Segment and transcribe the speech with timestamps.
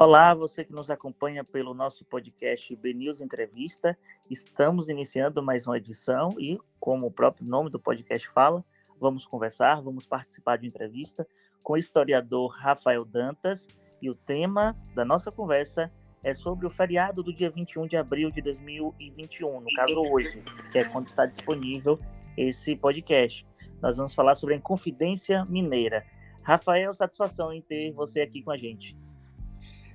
[0.00, 3.98] Olá, você que nos acompanha pelo nosso podcast BNews Entrevista.
[4.30, 8.64] Estamos iniciando mais uma edição e, como o próprio nome do podcast fala,
[9.00, 11.26] vamos conversar, vamos participar de entrevista
[11.64, 13.66] com o historiador Rafael Dantas
[14.00, 15.92] e o tema da nossa conversa
[16.22, 20.78] é sobre o feriado do dia 21 de abril de 2021, no caso hoje, que
[20.78, 21.98] é quando está disponível
[22.36, 23.44] esse podcast.
[23.82, 26.06] Nós vamos falar sobre a Inconfidência Mineira.
[26.44, 28.96] Rafael, satisfação em ter você aqui com a gente.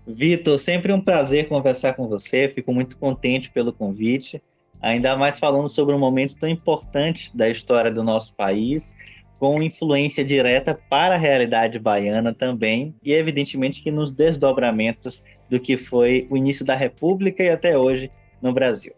[0.06, 2.50] Vitor, sempre um prazer conversar com você.
[2.50, 4.42] Fico muito contente pelo convite,
[4.82, 8.94] ainda mais falando sobre um momento tão importante da história do nosso país,
[9.40, 15.78] com influência direta para a realidade baiana também, e evidentemente que nos desdobramentos do que
[15.78, 18.12] foi o início da República e até hoje
[18.42, 18.94] no Brasil.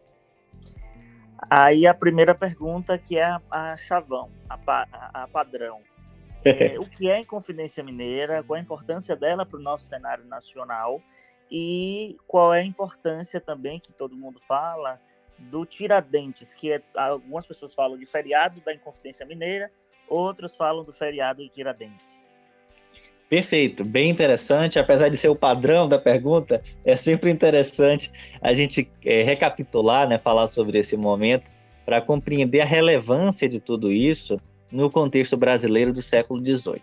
[1.50, 5.80] Aí a primeira pergunta que é a, chavão, a, a, a padrão.
[6.46, 11.02] É, o que é Inconfidência Mineira, qual a importância dela para o nosso cenário nacional
[11.52, 15.00] e qual é a importância também que todo mundo fala
[15.38, 19.72] do Tiradentes, que é, algumas pessoas falam de feriado da Inconfidência Mineira,
[20.08, 22.24] outros falam do feriado de Tiradentes.
[23.28, 24.78] Perfeito, bem interessante.
[24.78, 30.20] Apesar de ser o padrão da pergunta, é sempre interessante a gente é, recapitular, né,
[30.20, 31.52] falar sobre esse momento,
[31.86, 34.38] para compreender a relevância de tudo isso
[34.72, 36.82] no contexto brasileiro do século XVIII.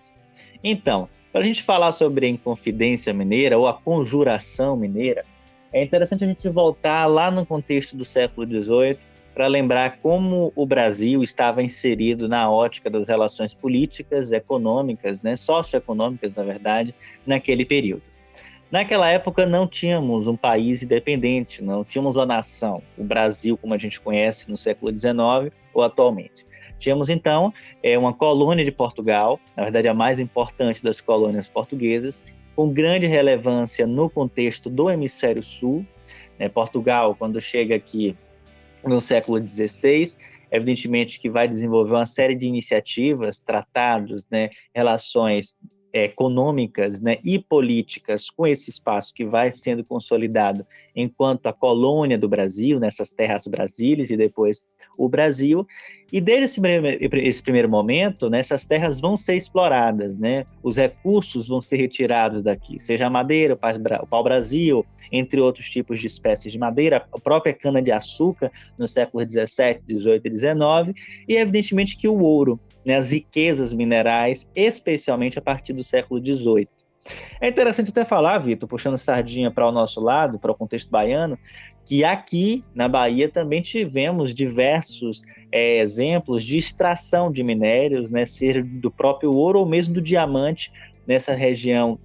[0.62, 5.24] Então, para a gente falar sobre a Inconfidência Mineira ou a Conjuração Mineira,
[5.72, 8.98] é interessante a gente voltar lá no contexto do século XVIII
[9.34, 16.36] para lembrar como o Brasil estava inserido na ótica das relações políticas, econômicas, né, socioeconômicas,
[16.36, 16.94] na verdade,
[17.27, 18.02] naquele período.
[18.70, 23.78] Naquela época não tínhamos um país independente, não tínhamos uma nação, o Brasil como a
[23.78, 26.44] gente conhece no século XIX ou atualmente.
[26.83, 32.24] Tínhamos então é, uma colônia de Portugal, na verdade a mais importante das colônias portuguesas,
[32.56, 35.86] com grande relevância no contexto do hemisfério sul.
[36.41, 36.48] Né?
[36.48, 38.16] Portugal, quando chega aqui
[38.84, 40.16] no século XVI,
[40.50, 45.61] evidentemente que vai desenvolver uma série de iniciativas, tratados, né, relações
[45.92, 52.28] econômicas né, e políticas com esse espaço que vai sendo consolidado enquanto a colônia do
[52.28, 54.64] Brasil, nessas terras brasileiras e depois
[54.97, 55.67] o Brasil.
[56.13, 60.77] E desde esse primeiro, esse primeiro momento, né, essas terras vão ser exploradas, né, os
[60.77, 63.58] recursos vão ser retirados daqui, seja a madeira,
[64.02, 69.81] o pau-brasil, entre outros tipos de espécies de madeira, a própria cana-de-açúcar no século XVII,
[69.89, 75.73] XVIII e XIX, e evidentemente que o ouro né, as riquezas minerais, especialmente a partir
[75.73, 76.69] do século XVIII.
[77.41, 81.36] É interessante até falar, Vitor, puxando sardinha para o nosso lado, para o contexto baiano,
[81.85, 88.63] que aqui na Bahia também tivemos diversos é, exemplos de extração de minérios, né, ser
[88.63, 90.73] do próprio ouro ou mesmo do diamante
[91.07, 91.98] nessa região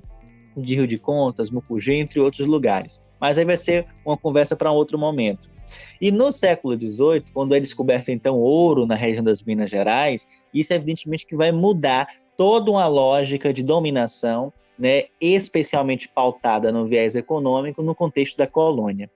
[0.56, 3.08] de Rio de Contas, Mucugê, entre outros lugares.
[3.20, 5.50] Mas aí vai ser uma conversa para um outro momento.
[6.02, 10.74] E no século XVIII, quando é descoberto então ouro na região das Minas Gerais, isso
[10.74, 17.82] evidentemente que vai mudar toda uma lógica de dominação, né, especialmente pautada no viés econômico
[17.82, 19.10] no contexto da colônia.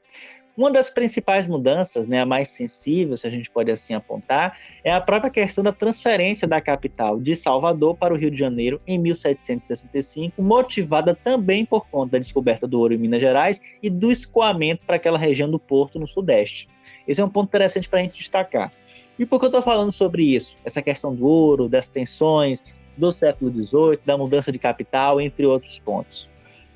[0.56, 4.92] Uma das principais mudanças, né, a mais sensível, se a gente pode assim apontar, é
[4.92, 9.00] a própria questão da transferência da capital de Salvador para o Rio de Janeiro em
[9.00, 14.86] 1765, motivada também por conta da descoberta do ouro em Minas Gerais e do escoamento
[14.86, 16.68] para aquela região do Porto no Sudeste.
[17.08, 18.74] Esse é um ponto interessante para a gente destacar.
[19.18, 20.56] E por que eu estou falando sobre isso?
[20.66, 22.64] Essa questão do ouro, das tensões
[22.98, 26.30] do século XVIII, da mudança de capital, entre outros pontos.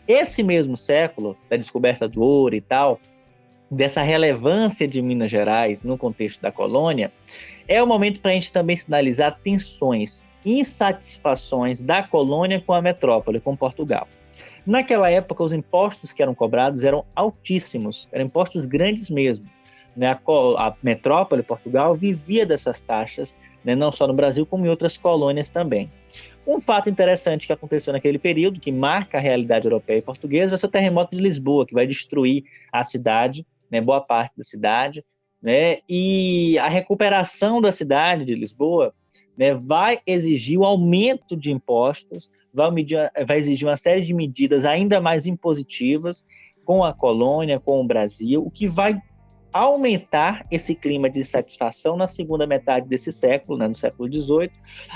[0.07, 2.99] Esse mesmo século, da descoberta do ouro e tal,
[3.75, 7.11] dessa relevância de Minas Gerais no contexto da colônia,
[7.67, 13.39] é o momento para a gente também sinalizar tensões, insatisfações da colônia com a metrópole,
[13.39, 14.07] com Portugal.
[14.65, 19.45] Naquela época, os impostos que eram cobrados eram altíssimos, eram impostos grandes mesmo.
[19.95, 20.17] Né?
[20.57, 23.75] A, metrópole, Portugal, vivia dessas taxas, né?
[23.75, 25.91] não só no Brasil, como em outras colônias também.
[26.47, 30.57] Um fato interessante que aconteceu naquele período, que marca a realidade europeia e portuguesa, vai
[30.57, 35.03] ser o terremoto de Lisboa, que vai destruir a cidade né, boa parte da cidade,
[35.41, 38.93] né, e a recuperação da cidade de Lisboa
[39.37, 42.97] né, vai exigir o aumento de impostos, vai, medir,
[43.27, 46.25] vai exigir uma série de medidas ainda mais impositivas
[46.63, 48.99] com a colônia, com o Brasil, o que vai
[49.55, 54.51] aumentar esse clima de insatisfação na segunda metade desse século, né, no século XVIII,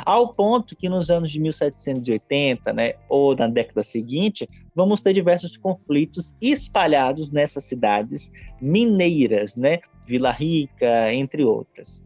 [0.06, 5.56] ao ponto que nos anos de 1780, né, ou na década seguinte, vamos ter diversos
[5.56, 12.04] conflitos espalhados nessas cidades mineiras, né, Vila Rica, entre outras.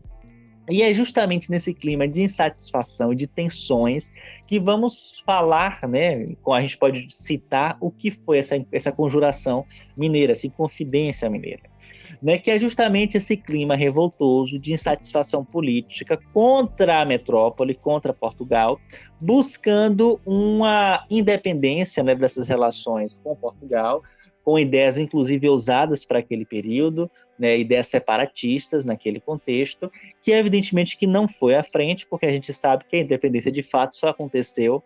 [0.70, 4.14] E é justamente nesse clima de insatisfação e de tensões
[4.46, 6.36] que vamos falar, né?
[6.48, 9.66] A gente pode citar o que foi essa, essa conjuração
[9.98, 11.73] mineira, essa confidência mineira.
[12.22, 18.80] Né, que é justamente esse clima revoltoso de insatisfação política contra a metrópole, contra Portugal,
[19.20, 24.02] buscando uma independência né, dessas relações com Portugal,
[24.44, 31.08] com ideias inclusive ousadas para aquele período, né, ideias separatistas naquele contexto, que evidentemente que
[31.08, 34.84] não foi à frente, porque a gente sabe que a independência de fato só aconteceu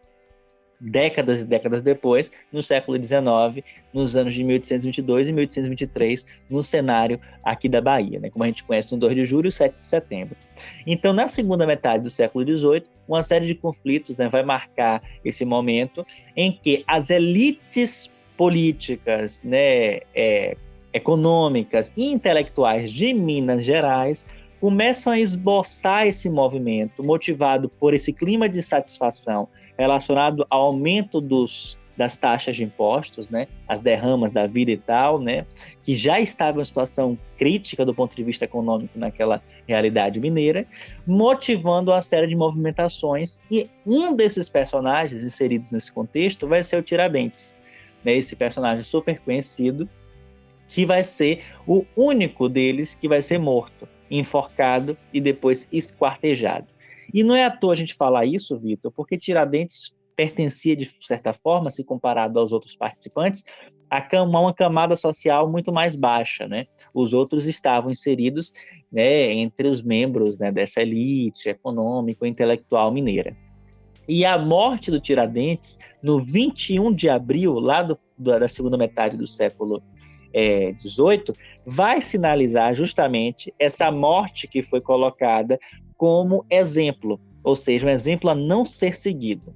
[0.80, 7.20] décadas e décadas depois, no século XIX, nos anos de 1822 e 1823, no cenário
[7.44, 9.86] aqui da Bahia, né, como a gente conhece no 2 de julho e 7 de
[9.86, 10.36] setembro.
[10.86, 15.46] Então, na segunda metade do século XVIII, uma série de conflitos né, vai marcar esse
[15.46, 20.56] momento em que as elites políticas, né, é,
[20.94, 24.26] econômicas e intelectuais de Minas Gerais
[24.60, 29.48] começam a esboçar esse movimento, motivado por esse clima de satisfação
[29.78, 35.20] relacionado ao aumento dos, das taxas de impostos, né, as derramas da vida e tal,
[35.20, 35.46] né,
[35.84, 40.66] que já estava em situação crítica do ponto de vista econômico naquela realidade mineira,
[41.06, 43.40] motivando uma série de movimentações.
[43.52, 47.58] E um desses personagens inseridos nesse contexto vai ser o Tiradentes,
[48.04, 49.90] né, esse personagem super conhecido
[50.70, 56.68] que vai ser o único deles que vai ser morto, enforcado e depois esquartejado.
[57.13, 61.31] E não é à toa a gente falar isso, Vitor, porque Tiradentes pertencia, de certa
[61.31, 63.44] forma, se comparado aos outros participantes,
[63.89, 66.65] a uma camada social muito mais baixa, né?
[66.94, 68.51] Os outros estavam inseridos
[68.92, 73.36] né, entre os membros né, dessa elite econômico-intelectual mineira.
[74.07, 79.27] E a morte do Tiradentes, no 21 de abril, lá do, da segunda metade do
[79.27, 79.83] século
[80.33, 81.33] é, 18,
[81.65, 85.59] vai sinalizar justamente essa morte que foi colocada
[85.98, 89.54] como exemplo, ou seja, um exemplo a não ser seguido.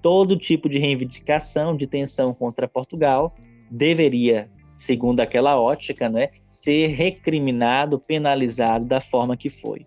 [0.00, 3.34] Todo tipo de reivindicação, de tensão contra Portugal
[3.70, 9.86] deveria, segundo aquela ótica, né, ser recriminado, penalizado da forma que foi.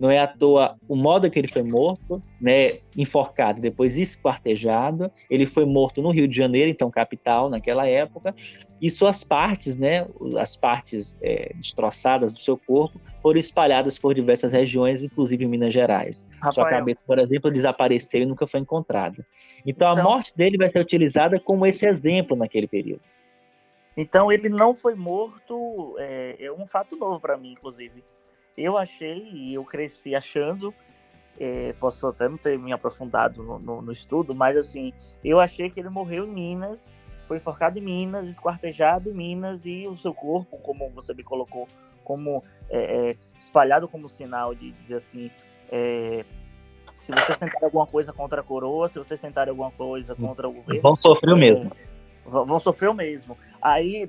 [0.00, 5.12] Não é à toa o modo que ele foi morto, né, enforcado, depois esquartejado.
[5.28, 8.34] Ele foi morto no Rio de Janeiro, então capital naquela época,
[8.80, 10.06] e suas partes, né,
[10.38, 15.72] as partes é, destroçadas do seu corpo, foram espalhadas por diversas regiões, inclusive em Minas
[15.72, 16.26] Gerais.
[16.34, 16.52] Rafael.
[16.52, 19.24] Sua cabeça, por exemplo, desapareceu e nunca foi encontrada.
[19.66, 23.02] Então, então a morte dele vai ser utilizada como esse exemplo naquele período.
[23.96, 28.02] Então ele não foi morto, é, é um fato novo para mim, inclusive.
[28.56, 30.72] Eu achei e eu cresci achando,
[31.38, 34.92] é, posso até não ter me aprofundado no, no, no, estudo, mas assim,
[35.24, 36.94] eu achei que ele morreu em Minas,
[37.26, 41.68] foi enforcado em Minas, esquartejado em Minas e o seu corpo, como você me colocou,
[42.04, 45.30] como é, é espalhado como sinal de dizer assim,
[45.70, 46.24] é,
[46.98, 50.52] se vocês tentarem alguma coisa contra a coroa, se vocês tentarem alguma coisa contra o
[50.52, 51.72] governo, vão sofrer o mesmo.
[51.76, 53.36] É, vão sofrer o mesmo.
[53.60, 54.08] Aí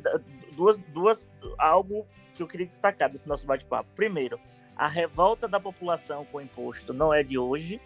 [0.56, 3.90] duas, duas, algo que eu queria destacar desse nosso bate-papo.
[3.96, 4.40] Primeiro,
[4.76, 7.80] a revolta da população com o imposto não é de hoje.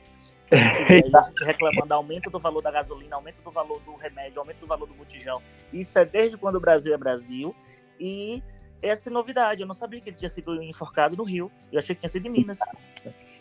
[1.43, 4.93] reclamando aumento do valor da gasolina, aumento do valor do remédio, aumento do valor do
[4.93, 5.41] botijão.
[5.73, 7.55] Isso é desde quando o Brasil é Brasil.
[7.99, 8.43] E
[8.89, 9.61] essa novidade.
[9.61, 11.51] Eu não sabia que ele tinha sido enforcado no Rio.
[11.71, 12.59] Eu achei que tinha sido em Minas.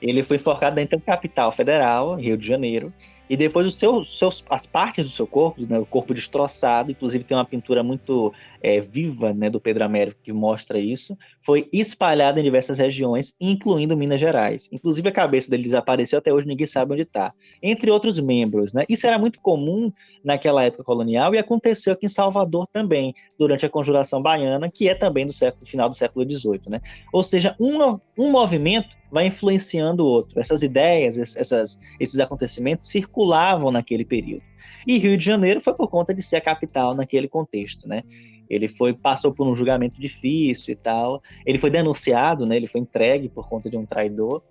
[0.01, 2.93] Ele foi enforcado dentro da capital federal, Rio de Janeiro.
[3.29, 7.25] E depois os seus, seus, as partes do seu corpo, né, o corpo destroçado, inclusive
[7.25, 8.33] tem uma pintura muito
[8.65, 13.97] é, viva né, do Pedro Américo que mostra isso, foi espalhada em diversas regiões, incluindo
[13.97, 14.69] Minas Gerais.
[14.73, 17.33] Inclusive a cabeça dele desapareceu, até hoje ninguém sabe onde está.
[17.63, 18.73] Entre outros membros.
[18.73, 18.85] Né?
[18.89, 19.93] Isso era muito comum
[20.25, 24.95] naquela época colonial e aconteceu aqui em Salvador também, durante a Conjuração Baiana, que é
[24.95, 26.63] também do século, final do século XVIII.
[26.69, 26.81] Né?
[27.13, 30.41] Ou seja, um, um movimento vai influenciando o outro.
[30.41, 34.43] Essas ideias, essas, esses acontecimentos circulavam naquele período.
[34.87, 38.03] E Rio de Janeiro foi por conta de ser a capital naquele contexto, né?
[38.51, 41.23] Ele foi passou por um julgamento difícil e tal.
[41.47, 42.57] Ele foi denunciado, né?
[42.57, 44.43] Ele foi entregue por conta de um traidor.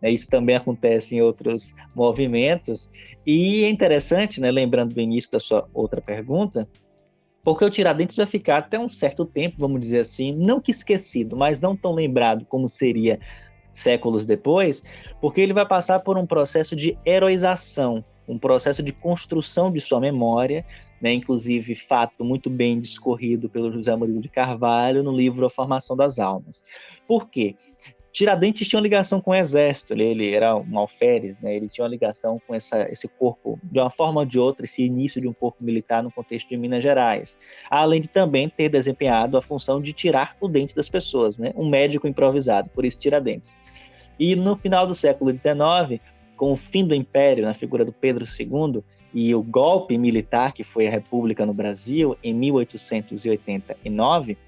[0.00, 0.10] Né?
[0.10, 2.90] Isso também acontece em outros movimentos.
[3.26, 4.50] E é interessante, né?
[4.52, 6.68] Lembrando do início da sua outra pergunta,
[7.42, 11.36] porque o Tiradentes vai ficar até um certo tempo, vamos dizer assim, não que esquecido,
[11.36, 13.18] mas não tão lembrado como seria
[13.80, 14.84] séculos depois,
[15.20, 20.00] porque ele vai passar por um processo de heroização, um processo de construção de sua
[20.00, 20.64] memória,
[21.00, 25.96] né, inclusive fato muito bem discorrido pelo José Murilo de Carvalho no livro A Formação
[25.96, 26.64] das Almas.
[27.08, 27.56] Por quê?
[28.12, 31.54] Tiradentes tinha uma ligação com o exército, ele, ele era um alferes, né?
[31.54, 34.84] ele tinha uma ligação com essa, esse corpo, de uma forma ou de outra, esse
[34.84, 37.38] início de um corpo militar no contexto de Minas Gerais,
[37.70, 41.52] além de também ter desempenhado a função de tirar o dente das pessoas, né?
[41.54, 43.60] um médico improvisado, por isso Tiradentes.
[44.18, 46.00] E no final do século XIX,
[46.40, 48.82] com o fim do Império, na figura do Pedro II,
[49.12, 54.38] e o golpe militar que foi a República no Brasil em 1889,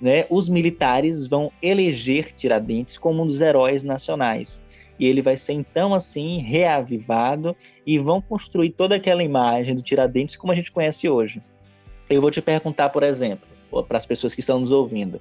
[0.00, 4.64] né, os militares vão eleger Tiradentes como um dos heróis nacionais.
[4.98, 7.54] E ele vai ser então assim reavivado
[7.86, 11.42] e vão construir toda aquela imagem do Tiradentes como a gente conhece hoje.
[12.08, 13.46] Eu vou te perguntar, por exemplo,
[13.86, 15.20] para as pessoas que estão nos ouvindo,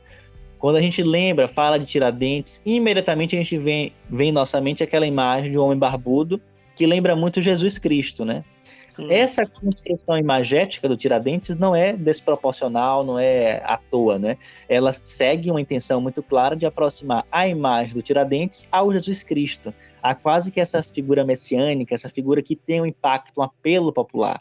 [0.62, 4.84] quando a gente lembra, fala de Tiradentes, imediatamente a gente vem, vem em nossa mente
[4.84, 6.40] aquela imagem de um homem barbudo
[6.76, 8.44] que lembra muito Jesus Cristo, né?
[8.90, 9.12] Sim.
[9.12, 14.38] Essa construção imagética do Tiradentes não é desproporcional, não é à toa, né?
[14.70, 19.74] Ela segue uma intenção muito clara de aproximar a imagem do Tiradentes ao Jesus Cristo,
[20.04, 24.40] a quase que essa figura messiânica, essa figura que tem um impacto, um apelo popular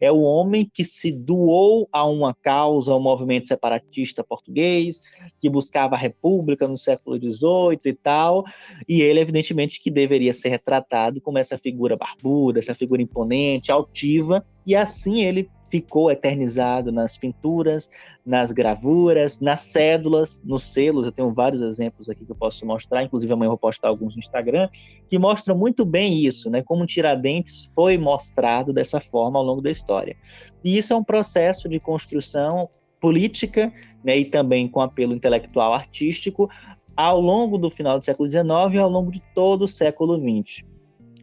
[0.00, 5.00] é o homem que se doou a uma causa, ao movimento separatista português,
[5.40, 8.44] que buscava a república no século XVIII e tal,
[8.88, 14.44] e ele, evidentemente, que deveria ser retratado como essa figura barbuda, essa figura imponente, altiva,
[14.66, 17.90] e assim ele ficou eternizado nas pinturas,
[18.24, 21.06] nas gravuras, nas cédulas, nos selos.
[21.06, 24.14] Eu tenho vários exemplos aqui que eu posso mostrar, inclusive amanhã eu vou postar alguns
[24.14, 24.68] no Instagram,
[25.08, 26.62] que mostram muito bem isso, né?
[26.62, 30.16] Como Tiradentes foi mostrado dessa forma ao longo da história.
[30.64, 32.68] E isso é um processo de construção
[33.00, 33.72] política,
[34.02, 36.50] né, e também com apelo intelectual artístico
[36.96, 40.64] ao longo do final do século XIX e ao longo de todo o século XX.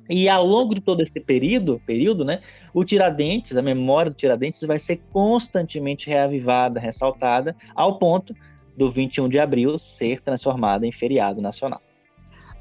[0.09, 2.41] E ao longo de todo esse período, período, né,
[2.73, 8.35] o Tiradentes, a memória do Tiradentes vai ser constantemente reavivada, ressaltada, ao ponto
[8.77, 11.81] do 21 de abril ser transformada em feriado nacional.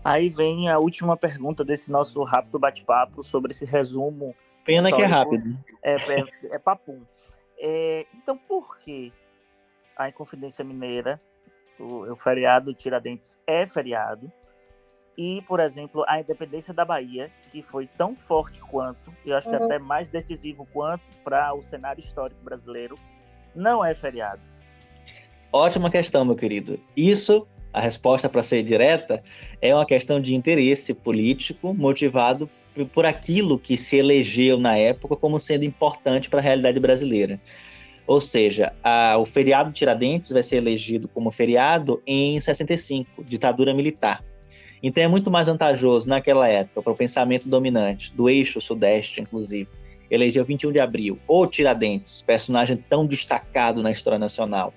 [0.02, 4.34] Aí vem a última pergunta desse nosso rápido bate-papo sobre esse resumo.
[4.64, 4.96] Pena histórico.
[4.96, 5.58] que é rápido.
[5.82, 7.00] É, é, é papum.
[7.58, 9.12] É, então, por que
[9.96, 11.20] a Inconfidência Mineira,
[11.78, 14.30] o, o feriado Tiradentes é feriado,
[15.16, 19.48] e, por exemplo, a independência da Bahia, que foi tão forte quanto, e eu acho
[19.48, 19.64] que uhum.
[19.64, 22.98] até mais decisivo quanto para o cenário histórico brasileiro,
[23.54, 24.40] não é feriado.
[25.52, 26.80] Ótima questão, meu querido.
[26.96, 29.22] Isso, a resposta para ser direta,
[29.62, 32.50] é uma questão de interesse político motivado
[32.92, 37.40] por aquilo que se elegeu na época como sendo importante para a realidade brasileira.
[38.06, 44.22] Ou seja, a, o feriado Tiradentes vai ser elegido como feriado em 65, ditadura militar.
[44.86, 49.66] Então é muito mais vantajoso naquela época para o pensamento dominante, do eixo sudeste, inclusive,
[50.10, 54.74] eleger o 21 de abril, ou Tiradentes, personagem tão destacado na história nacional,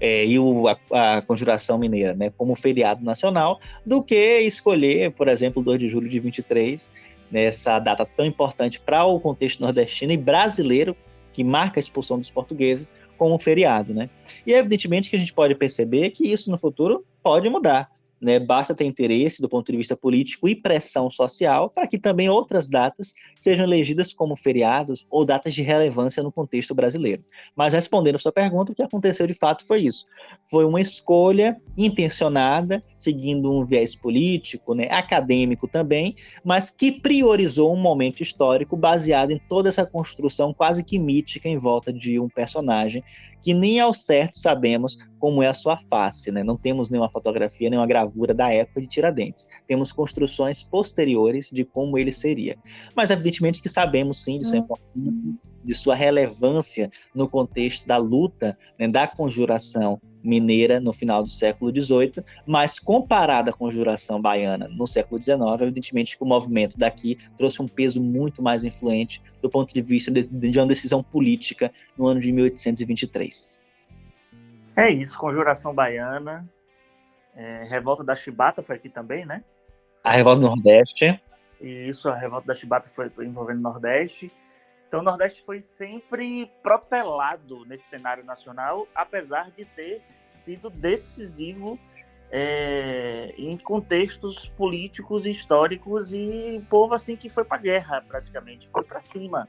[0.00, 5.28] é, e o, a, a, Conjuração Mineira, né, como feriado nacional, do que escolher, por
[5.28, 6.90] exemplo, 2 de julho de 23,
[7.30, 10.96] nessa data tão importante para o contexto nordestino e brasileiro,
[11.30, 13.92] que marca a expulsão dos portugueses, como feriado.
[13.92, 14.08] Né?
[14.46, 17.92] E evidentemente que a gente pode perceber que isso no futuro pode mudar.
[18.22, 22.28] Né, basta ter interesse do ponto de vista político e pressão social para que também
[22.28, 27.24] outras datas sejam elegidas como feriados ou datas de relevância no contexto brasileiro.
[27.56, 30.06] Mas respondendo a sua pergunta, o que aconteceu de fato foi isso.
[30.44, 36.14] Foi uma escolha intencionada, seguindo um viés político, né, acadêmico também,
[36.44, 41.58] mas que priorizou um momento histórico baseado em toda essa construção quase que mítica em
[41.58, 43.02] volta de um personagem
[43.42, 46.42] que nem ao certo sabemos como é a sua face, né?
[46.42, 49.46] Não temos nenhuma fotografia, nenhuma gravura da época de Tiradentes.
[49.66, 52.56] Temos construções posteriores de como ele seria.
[52.94, 54.64] Mas evidentemente que sabemos sim de sua,
[54.96, 55.36] uhum.
[55.64, 61.70] de sua relevância no contexto da luta, né, da conjuração mineira no final do século
[61.70, 67.60] XVIII, mas comparada à conjuração baiana no século XIX, evidentemente que o movimento daqui trouxe
[67.60, 72.06] um peso muito mais influente do ponto de vista de, de uma decisão política no
[72.06, 73.60] ano de 1823.
[74.76, 76.48] É isso, conjuração baiana,
[77.34, 79.42] é, revolta da Chibata foi aqui também, né?
[80.04, 81.20] A revolta do Nordeste.
[81.60, 84.32] Isso, a revolta da Chibata foi envolvendo o Nordeste.
[84.92, 91.78] Então o Nordeste foi sempre protelado nesse cenário nacional, apesar de ter sido decisivo
[92.30, 99.00] é, em contextos políticos históricos e povo assim que foi para guerra praticamente, foi para
[99.00, 99.48] cima.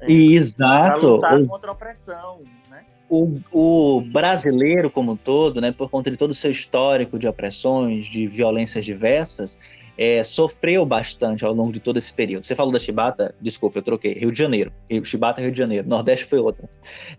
[0.00, 1.00] É, Exato.
[1.20, 2.84] Para lutar contra a opressão, né?
[3.08, 7.28] O, o, brasileiro como um todo, né, por conta de todo o seu histórico de
[7.28, 9.60] opressões, de violências diversas,
[9.96, 12.46] é, sofreu bastante ao longo de todo esse período.
[12.46, 14.72] Você falou da Chibata, desculpa, eu troquei, Rio de Janeiro.
[15.04, 15.88] Chibata, Rio de Janeiro.
[15.88, 16.68] Nordeste foi outra.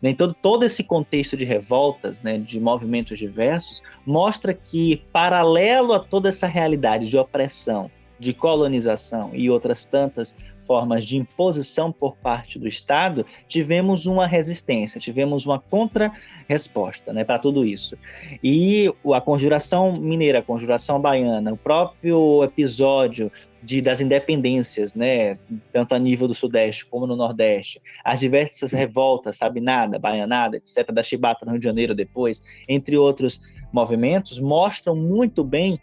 [0.01, 6.30] Então, todo esse contexto de revoltas, né, de movimentos diversos, mostra que, paralelo a toda
[6.30, 7.89] essa realidade de opressão,
[8.20, 15.00] de colonização e outras tantas formas de imposição por parte do Estado, tivemos uma resistência,
[15.00, 17.98] tivemos uma contra-resposta né, para tudo isso.
[18.43, 25.38] E a conjuração mineira, a conjuração baiana, o próprio episódio de, das independências, né,
[25.72, 30.91] tanto a nível do Sudeste como no Nordeste, as diversas revoltas, sabe nada, baianada, etc.,
[30.91, 33.41] da Chibata no Rio de Janeiro depois, entre outros
[33.72, 35.79] movimentos, mostram muito bem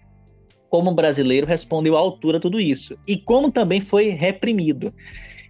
[0.71, 4.95] como o brasileiro respondeu à altura a tudo isso e como também foi reprimido.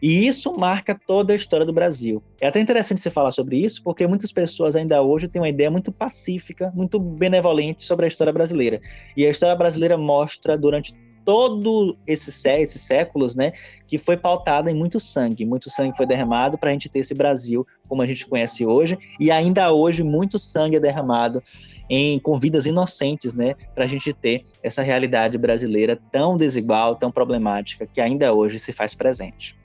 [0.03, 2.23] E isso marca toda a história do Brasil.
[2.41, 5.71] É até interessante você falar sobre isso, porque muitas pessoas ainda hoje têm uma ideia
[5.71, 8.81] muito pacífica, muito benevolente sobre a história brasileira.
[9.15, 13.53] E a história brasileira mostra durante todo esses, esses séculos, né,
[13.87, 15.45] que foi pautada em muito sangue.
[15.45, 18.97] Muito sangue foi derramado para a gente ter esse Brasil como a gente conhece hoje,
[19.19, 21.43] e ainda hoje muito sangue é derramado
[21.91, 27.11] em, com vidas inocentes, né, para a gente ter essa realidade brasileira tão desigual, tão
[27.11, 29.59] problemática, que ainda hoje se faz presente.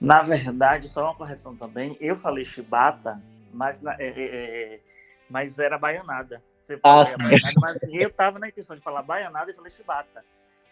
[0.00, 3.20] Na verdade, só uma correção também, eu falei chibata,
[3.52, 4.80] mas, é, é, é,
[5.28, 6.42] mas era baianada.
[6.58, 10.24] Você ah, baianada, mas eu estava na intenção de falar baianada e falei chibata.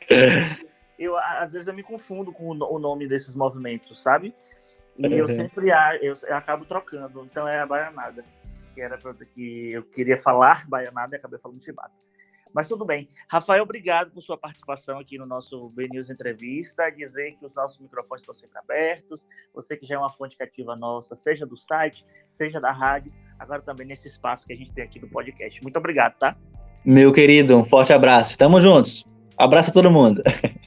[0.99, 4.35] Eu, às vezes eu me confundo com o nome desses movimentos, sabe?
[4.99, 5.13] E uhum.
[5.13, 5.69] eu sempre
[6.03, 8.25] eu, eu acabo trocando, então é a baianada
[8.79, 8.97] que era
[9.35, 11.93] que eu queria falar baianada e acabei falando chibata.
[12.55, 13.09] Mas tudo bem.
[13.29, 16.89] Rafael, obrigado por sua participação aqui no nosso BNews Entrevista.
[16.91, 19.27] Dizer que os nossos microfones estão sempre abertos.
[19.53, 23.61] Você que já é uma fonte cativa nossa, seja do site, seja da rádio, agora
[23.61, 25.61] também nesse espaço que a gente tem aqui do podcast.
[25.63, 26.37] Muito obrigado, tá?
[26.85, 28.39] Meu querido, um forte abraço.
[28.39, 29.05] Tamo juntos.
[29.37, 30.23] Abraço a todo mundo.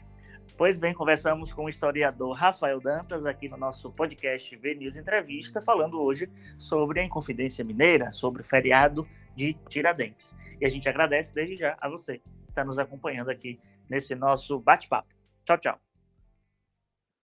[0.61, 5.59] Pois bem, conversamos com o historiador Rafael Dantas aqui no nosso podcast V News Entrevista,
[5.59, 10.35] falando hoje sobre a Inconfidência Mineira, sobre o feriado de Tiradentes.
[10.61, 14.59] E a gente agradece desde já a você que está nos acompanhando aqui nesse nosso
[14.59, 15.09] bate-papo.
[15.45, 15.90] Tchau, tchau.